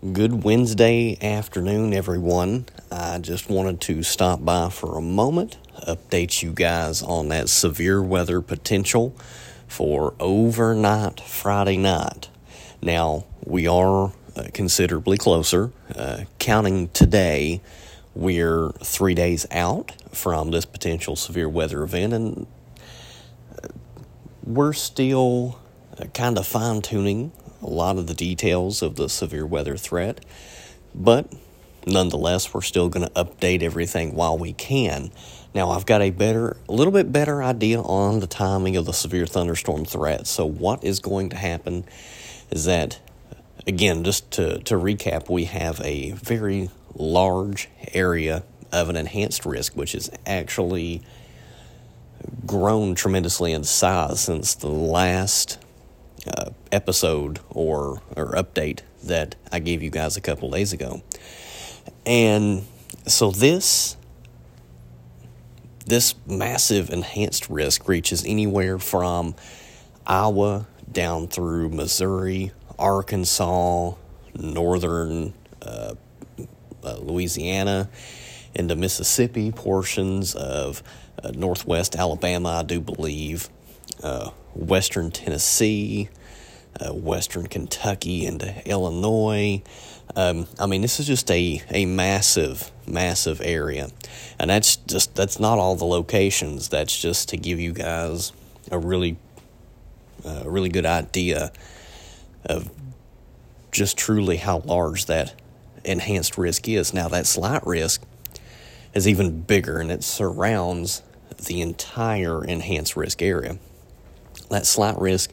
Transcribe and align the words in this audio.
Good 0.00 0.44
Wednesday 0.44 1.18
afternoon, 1.20 1.92
everyone. 1.92 2.66
I 2.88 3.18
just 3.18 3.50
wanted 3.50 3.80
to 3.80 4.04
stop 4.04 4.44
by 4.44 4.70
for 4.70 4.96
a 4.96 5.02
moment, 5.02 5.56
update 5.88 6.40
you 6.40 6.52
guys 6.52 7.02
on 7.02 7.30
that 7.30 7.48
severe 7.48 8.00
weather 8.00 8.40
potential 8.40 9.16
for 9.66 10.14
overnight 10.20 11.18
Friday 11.18 11.78
night. 11.78 12.28
Now, 12.80 13.24
we 13.44 13.66
are 13.66 14.12
uh, 14.36 14.44
considerably 14.54 15.18
closer. 15.18 15.72
Uh, 15.92 16.26
counting 16.38 16.90
today, 16.90 17.60
we're 18.14 18.70
three 18.84 19.14
days 19.14 19.48
out 19.50 20.00
from 20.12 20.52
this 20.52 20.64
potential 20.64 21.16
severe 21.16 21.48
weather 21.48 21.82
event, 21.82 22.12
and 22.12 22.46
uh, 23.52 23.66
we're 24.44 24.74
still 24.74 25.58
uh, 25.98 26.04
kind 26.14 26.38
of 26.38 26.46
fine 26.46 26.82
tuning 26.82 27.32
a 27.62 27.68
lot 27.68 27.98
of 27.98 28.06
the 28.06 28.14
details 28.14 28.82
of 28.82 28.96
the 28.96 29.08
severe 29.08 29.46
weather 29.46 29.76
threat, 29.76 30.24
but 30.94 31.32
nonetheless, 31.86 32.52
we're 32.52 32.62
still 32.62 32.88
going 32.88 33.06
to 33.06 33.12
update 33.12 33.62
everything 33.62 34.14
while 34.14 34.36
we 34.36 34.52
can. 34.52 35.10
Now, 35.54 35.70
I've 35.70 35.86
got 35.86 36.02
a 36.02 36.10
better, 36.10 36.56
a 36.68 36.72
little 36.72 36.92
bit 36.92 37.12
better 37.12 37.42
idea 37.42 37.80
on 37.80 38.20
the 38.20 38.26
timing 38.26 38.76
of 38.76 38.84
the 38.84 38.92
severe 38.92 39.26
thunderstorm 39.26 39.84
threat. 39.84 40.26
So, 40.26 40.46
what 40.46 40.84
is 40.84 41.00
going 41.00 41.30
to 41.30 41.36
happen 41.36 41.84
is 42.50 42.66
that, 42.66 43.00
again, 43.66 44.04
just 44.04 44.30
to, 44.32 44.58
to 44.60 44.74
recap, 44.74 45.30
we 45.30 45.44
have 45.44 45.80
a 45.82 46.12
very 46.12 46.70
large 46.94 47.68
area 47.94 48.44
of 48.72 48.88
an 48.88 48.96
enhanced 48.96 49.46
risk, 49.46 49.74
which 49.74 49.94
is 49.94 50.10
actually 50.26 51.02
grown 52.46 52.94
tremendously 52.94 53.52
in 53.52 53.64
size 53.64 54.20
since 54.20 54.54
the 54.54 54.68
last 54.68 55.58
uh, 56.36 56.50
episode 56.72 57.40
or 57.50 58.02
or 58.16 58.32
update 58.32 58.80
that 59.04 59.36
I 59.52 59.58
gave 59.58 59.82
you 59.82 59.90
guys 59.90 60.16
a 60.16 60.20
couple 60.20 60.50
days 60.50 60.72
ago. 60.72 61.02
And 62.04 62.66
so 63.06 63.30
this 63.30 63.96
this 65.86 66.14
massive 66.26 66.90
enhanced 66.90 67.48
risk 67.48 67.88
reaches 67.88 68.24
anywhere 68.26 68.78
from 68.78 69.34
Iowa 70.06 70.66
down 70.90 71.28
through 71.28 71.70
Missouri, 71.70 72.52
Arkansas, 72.78 73.92
northern 74.34 75.32
uh, 75.62 75.94
uh, 76.84 76.96
Louisiana, 76.98 77.88
into 78.54 78.76
Mississippi, 78.76 79.50
portions 79.50 80.34
of 80.34 80.82
uh, 81.22 81.30
northwest 81.34 81.96
Alabama, 81.96 82.50
I 82.50 82.62
do 82.62 82.80
believe, 82.80 83.48
uh, 84.02 84.30
western 84.54 85.10
Tennessee, 85.10 86.08
uh, 86.80 86.92
western 86.92 87.46
Kentucky, 87.46 88.26
into 88.26 88.54
Illinois. 88.68 89.62
Um, 90.16 90.46
I 90.58 90.66
mean, 90.66 90.80
this 90.80 91.00
is 91.00 91.06
just 91.06 91.30
a, 91.30 91.62
a 91.70 91.86
massive, 91.86 92.70
massive 92.86 93.40
area. 93.42 93.90
And 94.38 94.50
that's 94.50 94.76
just, 94.76 95.14
that's 95.14 95.38
not 95.38 95.58
all 95.58 95.74
the 95.74 95.84
locations. 95.84 96.68
That's 96.68 96.98
just 96.98 97.28
to 97.30 97.36
give 97.36 97.60
you 97.60 97.72
guys 97.72 98.32
a 98.70 98.78
really, 98.78 99.16
uh, 100.24 100.44
really 100.46 100.68
good 100.68 100.86
idea 100.86 101.52
of 102.44 102.70
just 103.70 103.98
truly 103.98 104.36
how 104.36 104.60
large 104.60 105.06
that 105.06 105.34
enhanced 105.84 106.38
risk 106.38 106.68
is. 106.68 106.94
Now, 106.94 107.08
that 107.08 107.26
slight 107.26 107.66
risk 107.66 108.02
is 108.94 109.06
even 109.06 109.42
bigger 109.42 109.78
and 109.78 109.90
it 109.90 110.02
surrounds 110.02 111.02
the 111.46 111.60
entire 111.60 112.44
enhanced 112.44 112.96
risk 112.96 113.22
area 113.22 113.58
that 114.50 114.66
slight 114.66 114.98
risk 114.98 115.32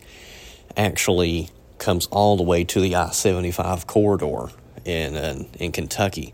actually 0.78 1.50
comes 1.78 2.08
all 2.08 2.38
the 2.38 2.44
way 2.44 2.64
to 2.64 2.80
the 2.80 2.96
I 2.96 3.12
75 3.12 3.88
corridor 3.88 4.50
in, 4.86 5.16
in, 5.16 5.48
in 5.60 5.72
Kentucky. 5.72 6.34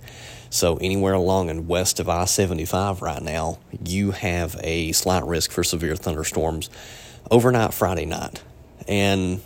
So, 0.50 0.76
anywhere 0.78 1.14
along 1.14 1.50
and 1.50 1.68
west 1.68 2.00
of 2.02 2.10
I 2.10 2.26
75 2.26 3.02
right 3.02 3.22
now, 3.22 3.60
you 3.86 4.12
have 4.12 4.60
a 4.62 4.92
slight 4.92 5.24
risk 5.24 5.52
for 5.52 5.64
severe 5.64 5.96
thunderstorms 5.96 6.70
overnight 7.30 7.74
Friday 7.74 8.06
night. 8.06 8.44
And, 8.88 9.42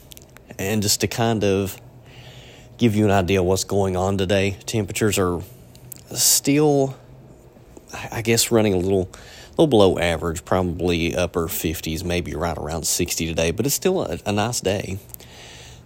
and 0.58 0.82
just 0.82 1.02
to 1.02 1.08
kind 1.08 1.44
of 1.44 1.80
give 2.78 2.96
you 2.96 3.06
an 3.06 3.12
idea 3.12 3.44
what's 3.44 3.64
going 3.64 3.96
on 3.96 4.18
today, 4.18 4.58
temperatures 4.66 5.20
are 5.20 5.42
still, 6.16 6.98
I 8.12 8.24
guess, 8.24 8.50
running 8.50 8.74
a 8.74 8.78
little 8.78 9.10
little 9.58 9.68
below 9.68 9.98
average, 9.98 10.44
probably 10.44 11.16
upper 11.16 11.48
50s, 11.48 12.04
maybe 12.04 12.36
right 12.36 12.58
around 12.58 12.86
60 12.86 13.28
today, 13.28 13.52
but 13.52 13.66
it's 13.66 13.76
still 13.76 14.04
a, 14.04 14.20
a 14.26 14.32
nice 14.32 14.60
day. 14.60 15.00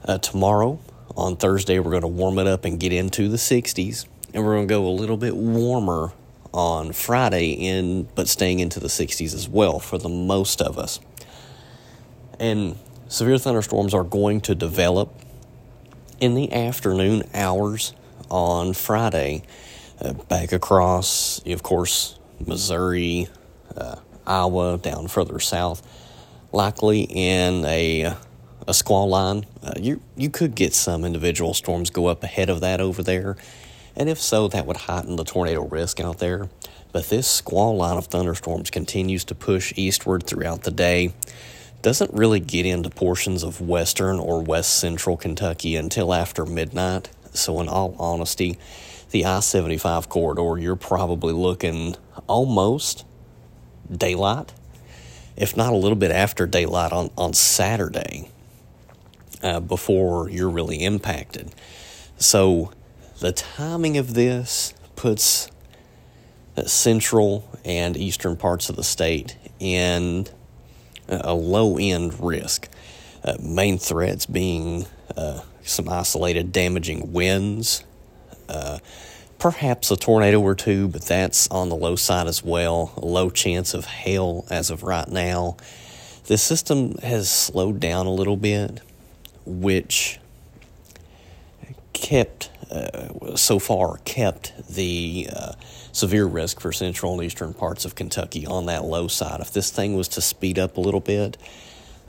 Uh, 0.03 0.18
tomorrow, 0.18 0.80
on 1.16 1.35
Thursday, 1.35 1.78
we're 1.78 1.91
going 1.91 2.02
to 2.02 2.07
warm 2.07 2.40
it 2.40 2.47
up 2.47 2.66
and 2.66 2.80
get 2.80 2.91
into 2.91 3.28
the 3.28 3.38
60s, 3.38 4.07
and 4.34 4.44
we're 4.44 4.56
going 4.56 4.68
to 4.68 4.74
go 4.74 4.88
a 4.88 4.90
little 4.90 5.18
bit 5.18 5.35
warmer 5.35 6.12
on 6.52 6.94
Friday, 6.94 7.52
in 7.52 8.07
but 8.16 8.28
staying 8.28 8.59
into 8.59 8.80
the 8.80 8.88
60s 8.88 9.35
as 9.35 9.47
well 9.47 9.80
for 9.80 10.00
the 10.00 10.09
most 10.09 10.62
of 10.62 10.80
us. 10.80 11.00
And 12.40 12.75
severe 13.07 13.38
thunderstorms 13.38 13.94
are 13.94 14.03
going 14.03 14.41
to 14.41 14.56
develop 14.56 15.13
in 16.19 16.34
the 16.34 16.51
afternoon 16.51 17.24
hours 17.36 17.94
on 18.31 18.74
Friday, 18.74 19.44
uh, 20.01 20.13
back 20.13 20.51
across, 20.51 21.40
of 21.46 21.62
course, 21.62 22.18
Missouri, 22.46 23.28
uh, 23.79 23.95
Iowa, 24.25 24.78
down 24.78 25.07
further 25.07 25.40
south, 25.40 25.81
likely 26.51 27.01
in 27.01 27.66
a 27.66 28.13
a 28.67 28.73
squall 28.73 29.09
line. 29.09 29.45
Uh, 29.63 29.73
you 29.78 30.01
you 30.16 30.29
could 30.29 30.56
get 30.56 30.73
some 30.73 31.03
individual 31.03 31.53
storms 31.53 31.89
go 31.89 32.07
up 32.07 32.23
ahead 32.23 32.50
of 32.50 32.62
that 32.62 32.79
over 32.79 33.01
there, 33.01 33.35
and 33.95 34.09
if 34.09 34.19
so, 34.19 34.47
that 34.47 34.66
would 34.66 34.78
heighten 34.78 35.16
the 35.16 35.23
tornado 35.23 35.66
risk 35.66 36.00
out 36.00 36.19
there. 36.19 36.50
But 36.91 37.09
this 37.09 37.28
squall 37.28 37.78
line 37.78 37.97
of 37.97 38.07
thunderstorms 38.07 38.69
continues 38.69 39.23
to 39.25 39.35
push 39.35 39.73
eastward 39.75 40.25
throughout 40.25 40.63
the 40.63 40.72
day. 40.72 41.13
Doesn't 41.81 42.13
really 42.13 42.39
get 42.39 42.66
into 42.66 42.89
portions 42.89 43.44
of 43.44 43.62
western 43.62 44.19
or 44.19 44.41
west 44.41 44.79
central 44.79 45.16
Kentucky 45.16 45.75
until 45.75 46.13
after 46.13 46.45
midnight. 46.45 47.09
So, 47.34 47.62
in 47.62 47.69
all 47.69 47.95
honesty, 48.00 48.57
the 49.12 49.25
I 49.25 49.39
75 49.39 50.09
corridor, 50.09 50.59
you're 50.59 50.75
probably 50.75 51.34
looking 51.34 51.95
almost 52.28 53.06
daylight, 53.91 54.53
if 55.35 55.55
not 55.55 55.73
a 55.73 55.75
little 55.75 55.97
bit 55.97 56.11
after 56.11 56.45
daylight 56.45 56.91
on, 56.91 57.09
on 57.17 57.33
Saturday 57.33 58.29
uh, 59.41 59.59
before 59.59 60.29
you're 60.29 60.50
really 60.50 60.83
impacted. 60.83 61.53
So 62.17 62.72
the 63.19 63.31
timing 63.31 63.97
of 63.97 64.13
this 64.13 64.73
puts 64.95 65.50
central 66.66 67.47
and 67.63 67.95
eastern 67.95 68.35
parts 68.35 68.69
of 68.69 68.75
the 68.75 68.83
state 68.83 69.38
in 69.59 70.27
a 71.07 71.33
low 71.33 71.77
end 71.77 72.19
risk. 72.19 72.69
Uh, 73.23 73.35
main 73.41 73.77
threats 73.77 74.25
being 74.25 74.85
uh, 75.16 75.41
some 75.63 75.89
isolated 75.89 76.51
damaging 76.51 77.11
winds, 77.11 77.83
uh, 78.47 78.79
perhaps 79.39 79.89
a 79.89 79.95
tornado 79.95 80.39
or 80.39 80.53
two, 80.53 80.88
but 80.88 81.01
that's 81.01 81.47
on 81.50 81.69
the 81.69 81.75
low 81.75 81.95
side 81.95 82.27
as 82.27 82.44
well. 82.44 82.94
A 82.97 83.05
low 83.05 83.29
chance 83.29 83.73
of 83.73 83.85
hail 83.85 84.45
as 84.50 84.69
of 84.69 84.83
right 84.83 85.07
now. 85.07 85.57
The 86.25 86.38
system 86.38 86.97
has 87.00 87.29
slowed 87.31 87.79
down 87.79 88.05
a 88.05 88.11
little 88.11 88.38
bit, 88.38 88.81
which 89.45 90.19
kept, 91.94 92.51
uh, 92.69 93.35
so 93.35 93.57
far, 93.57 93.97
kept 94.05 94.53
the 94.67 95.29
uh, 95.35 95.53
severe 95.91 96.25
risk 96.25 96.59
for 96.59 96.71
central 96.71 97.13
and 97.13 97.23
eastern 97.23 97.53
parts 97.53 97.85
of 97.85 97.95
Kentucky 97.95 98.45
on 98.45 98.67
that 98.67 98.83
low 98.83 99.07
side. 99.07 99.39
If 99.39 99.51
this 99.51 99.71
thing 99.71 99.95
was 99.95 100.07
to 100.09 100.21
speed 100.21 100.59
up 100.59 100.77
a 100.77 100.81
little 100.81 101.00
bit, 101.00 101.38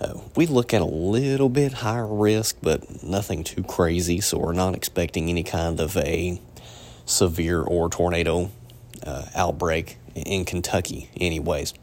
uh, 0.01 0.15
we 0.35 0.47
look 0.47 0.73
at 0.75 0.81
a 0.81 0.87
little 0.87 1.49
bit 1.49 1.75
higher 1.75 2.07
risk, 2.07 2.57
but 2.63 3.03
nothing 3.03 3.45
too 3.45 3.63
crazy. 3.63 4.21
So 4.21 4.39
we're 4.39 4.53
not 4.53 4.75
expecting 4.75 5.29
any 5.29 5.43
kind 5.43 5.79
of 5.81 5.97
a 5.97 6.41
severe 7.11 7.61
or 7.63 7.89
tornado 7.89 8.51
uh, 9.07 9.27
outbreak 9.35 9.99
in 10.15 10.45
Kentucky, 10.45 11.11
anyways. 11.17 11.75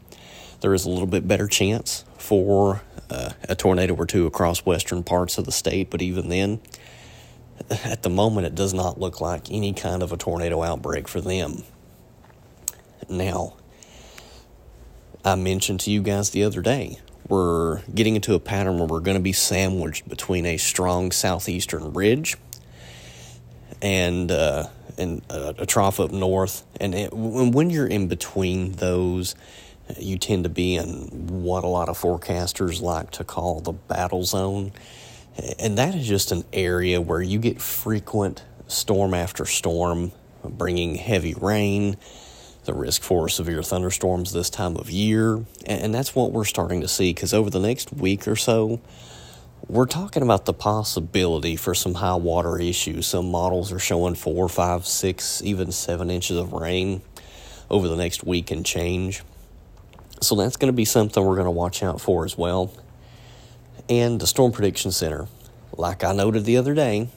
There 0.60 0.74
is 0.74 0.84
a 0.84 0.90
little 0.90 1.06
bit 1.06 1.28
better 1.28 1.46
chance 1.46 2.04
for 2.16 2.82
uh, 3.10 3.30
a 3.48 3.54
tornado 3.54 3.94
or 3.94 4.06
two 4.06 4.26
across 4.26 4.66
western 4.66 5.02
parts 5.02 5.38
of 5.38 5.44
the 5.44 5.52
state, 5.52 5.90
but 5.90 6.02
even 6.02 6.28
then, 6.28 6.60
at 7.84 8.02
the 8.02 8.10
moment, 8.10 8.46
it 8.46 8.54
does 8.54 8.74
not 8.74 8.98
look 8.98 9.20
like 9.20 9.50
any 9.50 9.72
kind 9.72 10.02
of 10.02 10.12
a 10.12 10.16
tornado 10.16 10.62
outbreak 10.62 11.08
for 11.08 11.20
them. 11.20 11.62
Now, 13.08 13.54
I 15.24 15.34
mentioned 15.34 15.80
to 15.80 15.90
you 15.90 16.02
guys 16.02 16.30
the 16.30 16.44
other 16.44 16.60
day, 16.60 16.98
we're 17.28 17.82
getting 17.94 18.16
into 18.16 18.34
a 18.34 18.40
pattern 18.40 18.78
where 18.78 18.86
we're 18.86 19.00
going 19.00 19.16
to 19.16 19.22
be 19.22 19.32
sandwiched 19.32 20.08
between 20.08 20.46
a 20.46 20.56
strong 20.56 21.12
southeastern 21.12 21.92
ridge 21.92 22.36
and 23.82 24.30
uh, 24.30 24.68
and 24.96 25.22
a, 25.30 25.54
a, 25.58 25.66
trough 25.66 26.00
up 26.00 26.10
north. 26.10 26.64
And 26.80 26.94
it, 26.94 27.12
when 27.12 27.70
you're 27.70 27.86
in 27.86 28.08
between 28.08 28.72
those, 28.72 29.34
you 29.98 30.18
tend 30.18 30.44
to 30.44 30.50
be 30.50 30.76
in 30.76 31.42
what 31.42 31.64
a 31.64 31.68
lot 31.68 31.88
of 31.88 31.98
forecasters 31.98 32.80
like 32.80 33.10
to 33.12 33.24
call 33.24 33.60
the 33.60 33.72
battle 33.72 34.24
zone. 34.24 34.72
And 35.58 35.78
that 35.78 35.94
is 35.94 36.06
just 36.06 36.32
an 36.32 36.44
area 36.52 37.00
where 37.00 37.22
you 37.22 37.38
get 37.38 37.60
frequent 37.60 38.44
storm 38.66 39.14
after 39.14 39.46
storm, 39.46 40.12
bringing 40.44 40.96
heavy 40.96 41.34
rain, 41.34 41.96
the 42.64 42.74
risk 42.74 43.02
for 43.02 43.28
severe 43.28 43.62
thunderstorms 43.62 44.32
this 44.32 44.50
time 44.50 44.76
of 44.76 44.90
year. 44.90 45.44
And 45.64 45.94
that's 45.94 46.14
what 46.14 46.32
we're 46.32 46.44
starting 46.44 46.80
to 46.80 46.88
see 46.88 47.14
because 47.14 47.32
over 47.32 47.50
the 47.50 47.60
next 47.60 47.92
week 47.92 48.26
or 48.26 48.36
so, 48.36 48.80
we're 49.68 49.86
talking 49.86 50.22
about 50.22 50.46
the 50.46 50.54
possibility 50.54 51.54
for 51.54 51.74
some 51.74 51.94
high 51.94 52.14
water 52.14 52.58
issues. 52.58 53.06
Some 53.06 53.30
models 53.30 53.70
are 53.70 53.78
showing 53.78 54.14
four, 54.14 54.48
five, 54.48 54.86
six, 54.86 55.42
even 55.42 55.72
seven 55.72 56.10
inches 56.10 56.38
of 56.38 56.54
rain 56.54 57.02
over 57.68 57.86
the 57.86 57.96
next 57.96 58.24
week 58.24 58.50
and 58.50 58.64
change. 58.64 59.22
So 60.22 60.34
that's 60.36 60.56
going 60.56 60.72
to 60.72 60.76
be 60.76 60.86
something 60.86 61.22
we're 61.22 61.34
going 61.34 61.44
to 61.44 61.50
watch 61.50 61.82
out 61.82 62.00
for 62.00 62.24
as 62.24 62.36
well. 62.36 62.72
And 63.90 64.18
the 64.18 64.26
Storm 64.26 64.52
Prediction 64.52 64.90
Center, 64.90 65.28
like 65.76 66.02
I 66.02 66.14
noted 66.14 66.46
the 66.46 66.56
other 66.56 66.74
day, 66.74 67.08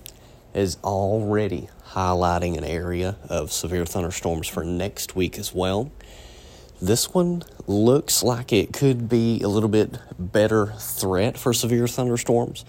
is 0.54 0.78
already 0.84 1.70
highlighting 1.92 2.58
an 2.58 2.66
area 2.66 3.16
of 3.30 3.54
severe 3.54 3.86
thunderstorms 3.86 4.50
for 4.50 4.66
next 4.66 5.16
week 5.16 5.40
as 5.40 5.54
well. 5.54 5.90
This 6.82 7.14
one 7.14 7.44
looks 7.68 8.24
like 8.24 8.52
it 8.52 8.74
could 8.74 9.08
be 9.08 9.40
a 9.42 9.48
little 9.48 9.70
bit 9.70 10.00
better 10.18 10.74
threat 10.80 11.38
for 11.38 11.54
severe 11.54 11.88
thunderstorms 11.88 12.66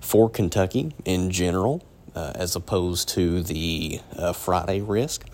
for 0.00 0.28
Kentucky 0.28 0.92
in 1.04 1.30
general, 1.30 1.84
uh, 2.16 2.32
as 2.34 2.56
opposed 2.56 3.10
to 3.10 3.44
the 3.44 4.00
uh, 4.16 4.32
Friday 4.32 4.80
risk. 4.80 5.26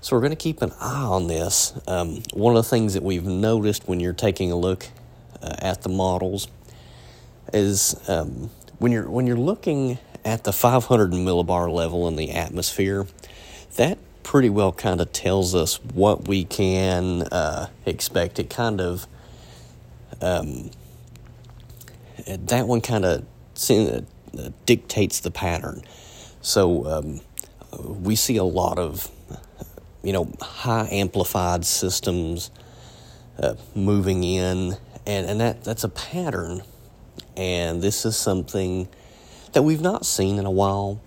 So 0.00 0.16
we're 0.16 0.22
going 0.22 0.30
to 0.30 0.36
keep 0.36 0.62
an 0.62 0.72
eye 0.80 1.02
on 1.02 1.26
this. 1.26 1.78
Um, 1.86 2.22
one 2.32 2.56
of 2.56 2.64
the 2.64 2.70
things 2.70 2.94
that 2.94 3.02
we've 3.02 3.26
noticed 3.26 3.86
when 3.86 4.00
you're 4.00 4.14
taking 4.14 4.50
a 4.50 4.56
look 4.56 4.86
uh, 5.42 5.54
at 5.58 5.82
the 5.82 5.90
models 5.90 6.48
is 7.52 8.00
um, 8.08 8.48
when 8.78 8.92
you're 8.92 9.10
when 9.10 9.26
you're 9.26 9.36
looking 9.36 9.98
at 10.24 10.44
the 10.44 10.54
500 10.54 11.10
millibar 11.10 11.70
level 11.70 12.08
in 12.08 12.16
the 12.16 12.30
atmosphere, 12.30 13.06
that 13.76 13.98
pretty 14.28 14.50
well 14.50 14.72
kind 14.72 15.00
of 15.00 15.10
tells 15.10 15.54
us 15.54 15.82
what 15.94 16.28
we 16.28 16.44
can 16.44 17.22
uh, 17.22 17.66
expect. 17.86 18.38
It 18.38 18.50
kind 18.50 18.78
of 18.78 19.06
um, 20.20 20.70
that 22.26 22.68
one 22.68 22.82
kind 22.82 23.06
of 23.06 23.24
uh, 23.70 24.02
dictates 24.66 25.20
the 25.20 25.30
pattern. 25.30 25.82
So 26.42 26.86
um, 26.86 27.20
we 27.82 28.16
see 28.16 28.36
a 28.36 28.44
lot 28.44 28.78
of 28.78 29.10
you 30.02 30.12
know 30.12 30.30
high 30.42 30.88
amplified 30.90 31.64
systems 31.64 32.50
uh, 33.38 33.54
moving 33.74 34.24
in, 34.24 34.76
and 35.06 35.26
and 35.26 35.40
that 35.40 35.64
that's 35.64 35.84
a 35.84 35.88
pattern. 35.88 36.60
And 37.34 37.80
this 37.80 38.04
is 38.04 38.14
something 38.14 38.88
that 39.54 39.62
we've 39.62 39.80
not 39.80 40.04
seen 40.04 40.38
in 40.38 40.44
a 40.44 40.50
while 40.50 41.00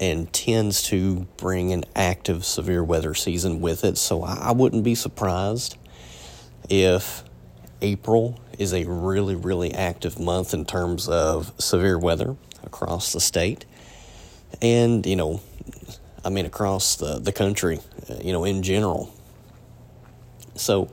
and 0.00 0.32
tends 0.32 0.82
to 0.82 1.26
bring 1.36 1.72
an 1.72 1.84
active 1.94 2.44
severe 2.44 2.82
weather 2.82 3.14
season 3.14 3.60
with 3.60 3.84
it. 3.84 3.96
So 3.96 4.22
I 4.22 4.52
wouldn't 4.52 4.84
be 4.84 4.94
surprised 4.94 5.76
if 6.68 7.24
April 7.80 8.40
is 8.58 8.72
a 8.72 8.84
really, 8.84 9.34
really 9.34 9.72
active 9.72 10.18
month 10.18 10.54
in 10.54 10.64
terms 10.64 11.08
of 11.08 11.52
severe 11.58 11.98
weather 11.98 12.36
across 12.62 13.12
the 13.12 13.20
state. 13.20 13.64
And, 14.62 15.04
you 15.04 15.16
know, 15.16 15.40
I 16.24 16.30
mean, 16.30 16.46
across 16.46 16.96
the, 16.96 17.18
the 17.18 17.32
country, 17.32 17.80
uh, 18.08 18.16
you 18.22 18.32
know, 18.32 18.44
in 18.44 18.62
general. 18.62 19.14
So, 20.54 20.90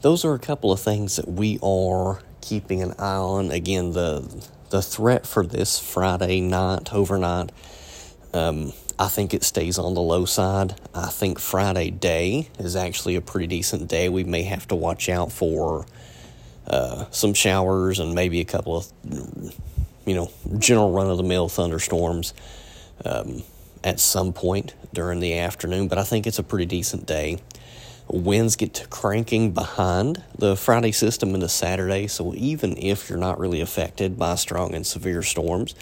those 0.00 0.24
are 0.24 0.34
a 0.34 0.38
couple 0.38 0.72
of 0.72 0.80
things 0.80 1.16
that 1.16 1.28
we 1.28 1.58
are 1.62 2.20
keeping 2.40 2.82
an 2.82 2.92
eye 2.98 3.16
on. 3.16 3.50
Again, 3.50 3.92
the 3.92 4.46
the 4.70 4.82
threat 4.82 5.26
for 5.26 5.46
this 5.46 5.78
Friday 5.78 6.40
night, 6.40 6.92
overnight, 6.94 7.52
um, 8.34 8.72
I 8.98 9.08
think 9.08 9.34
it 9.34 9.42
stays 9.42 9.78
on 9.78 9.94
the 9.94 10.00
low 10.00 10.24
side. 10.24 10.74
I 10.94 11.08
think 11.08 11.38
Friday 11.38 11.90
day 11.90 12.48
is 12.58 12.76
actually 12.76 13.16
a 13.16 13.20
pretty 13.20 13.46
decent 13.46 13.88
day. 13.88 14.08
We 14.08 14.24
may 14.24 14.42
have 14.44 14.68
to 14.68 14.76
watch 14.76 15.08
out 15.08 15.32
for 15.32 15.86
uh, 16.66 17.06
some 17.10 17.34
showers 17.34 17.98
and 17.98 18.14
maybe 18.14 18.40
a 18.40 18.44
couple 18.44 18.76
of, 18.76 18.86
you 20.06 20.14
know, 20.14 20.30
general 20.58 20.92
run 20.92 21.10
of 21.10 21.16
the 21.16 21.22
mill 21.22 21.48
thunderstorms 21.48 22.32
um, 23.04 23.42
at 23.82 23.98
some 23.98 24.32
point 24.32 24.74
during 24.92 25.20
the 25.20 25.38
afternoon. 25.38 25.88
But 25.88 25.98
I 25.98 26.04
think 26.04 26.26
it's 26.26 26.38
a 26.38 26.44
pretty 26.44 26.66
decent 26.66 27.06
day. 27.06 27.38
Winds 28.08 28.56
get 28.56 28.74
to 28.74 28.86
cranking 28.88 29.52
behind 29.52 30.22
the 30.36 30.56
Friday 30.56 30.92
system 30.92 31.34
into 31.34 31.48
Saturday, 31.48 32.06
so 32.08 32.34
even 32.34 32.76
if 32.76 33.08
you're 33.08 33.18
not 33.18 33.38
really 33.38 33.60
affected 33.60 34.18
by 34.18 34.34
strong 34.34 34.74
and 34.74 34.86
severe 34.86 35.22
storms, 35.22 35.74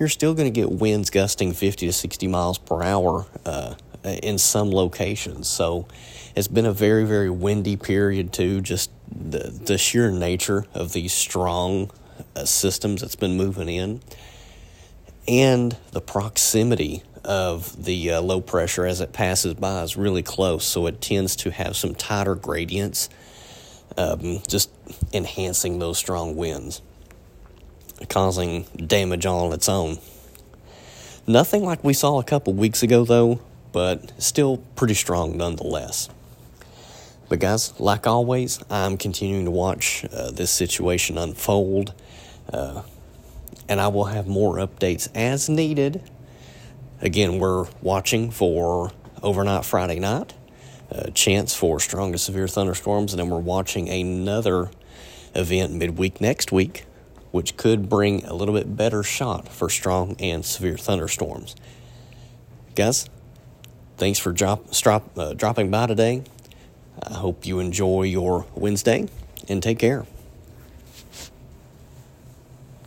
you're 0.00 0.08
still 0.08 0.34
going 0.34 0.52
to 0.52 0.60
get 0.60 0.72
winds 0.72 1.10
gusting 1.10 1.52
50 1.52 1.86
to 1.86 1.92
60 1.92 2.26
miles 2.26 2.56
per 2.56 2.82
hour 2.82 3.26
uh, 3.44 3.74
in 4.02 4.38
some 4.38 4.70
locations. 4.70 5.46
So 5.46 5.86
it's 6.34 6.48
been 6.48 6.64
a 6.64 6.72
very, 6.72 7.04
very 7.04 7.28
windy 7.28 7.76
period, 7.76 8.32
too. 8.32 8.62
Just 8.62 8.90
the, 9.08 9.50
the 9.50 9.76
sheer 9.76 10.10
nature 10.10 10.64
of 10.72 10.94
these 10.94 11.12
strong 11.12 11.90
uh, 12.34 12.46
systems 12.46 13.02
that's 13.02 13.14
been 13.14 13.36
moving 13.36 13.68
in, 13.68 14.00
and 15.28 15.76
the 15.92 16.00
proximity 16.00 17.02
of 17.22 17.84
the 17.84 18.12
uh, 18.12 18.22
low 18.22 18.40
pressure 18.40 18.86
as 18.86 19.02
it 19.02 19.12
passes 19.12 19.52
by 19.54 19.82
is 19.82 19.96
really 19.96 20.22
close, 20.22 20.64
so 20.64 20.86
it 20.86 21.02
tends 21.02 21.36
to 21.36 21.50
have 21.50 21.76
some 21.76 21.94
tighter 21.94 22.34
gradients, 22.34 23.10
um, 23.98 24.40
just 24.48 24.70
enhancing 25.12 25.78
those 25.78 25.98
strong 25.98 26.36
winds, 26.36 26.80
causing 28.08 28.64
damage 28.74 29.26
all 29.26 29.46
on 29.46 29.52
its 29.52 29.68
own. 29.68 29.98
Nothing 31.26 31.64
like 31.64 31.84
we 31.84 31.92
saw 31.92 32.18
a 32.18 32.24
couple 32.24 32.52
weeks 32.54 32.82
ago, 32.82 33.04
though, 33.04 33.40
but 33.72 34.12
still 34.20 34.58
pretty 34.74 34.94
strong 34.94 35.36
nonetheless. 35.36 36.08
But, 37.28 37.38
guys, 37.38 37.78
like 37.78 38.06
always, 38.06 38.60
I'm 38.68 38.96
continuing 38.96 39.44
to 39.44 39.52
watch 39.52 40.04
uh, 40.12 40.32
this 40.32 40.50
situation 40.50 41.16
unfold, 41.16 41.94
uh, 42.52 42.82
and 43.68 43.80
I 43.80 43.88
will 43.88 44.06
have 44.06 44.26
more 44.26 44.56
updates 44.56 45.08
as 45.14 45.48
needed 45.48 46.02
Again, 47.02 47.38
we're 47.38 47.66
watching 47.80 48.30
for 48.30 48.92
overnight 49.22 49.64
Friday 49.64 49.98
night, 49.98 50.34
a 50.90 51.10
chance 51.10 51.54
for 51.54 51.80
strong 51.80 52.12
to 52.12 52.18
severe 52.18 52.46
thunderstorms, 52.46 53.14
and 53.14 53.20
then 53.20 53.30
we're 53.30 53.38
watching 53.38 53.88
another 53.88 54.70
event 55.34 55.72
midweek 55.72 56.20
next 56.20 56.52
week, 56.52 56.84
which 57.30 57.56
could 57.56 57.88
bring 57.88 58.24
a 58.24 58.34
little 58.34 58.54
bit 58.54 58.76
better 58.76 59.02
shot 59.02 59.48
for 59.48 59.68
strong 59.68 60.16
and 60.18 60.44
severe 60.44 60.76
thunderstorms. 60.76 61.54
Guys, 62.74 63.08
thanks 63.96 64.18
for 64.18 64.32
drop, 64.32 64.64
uh, 65.16 65.34
dropping 65.34 65.70
by 65.70 65.86
today. 65.86 66.22
I 67.02 67.14
hope 67.14 67.46
you 67.46 67.58
enjoy 67.58 68.02
your 68.02 68.46
Wednesday 68.54 69.08
and 69.48 69.62
take 69.62 69.78
care. 69.78 70.06